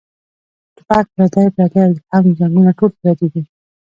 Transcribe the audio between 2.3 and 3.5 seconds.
جنګــــونه ټول پردي دي